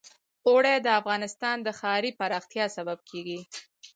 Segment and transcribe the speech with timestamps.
[0.47, 3.39] اوړي د افغانستان د ښاري پراختیا سبب کېږي.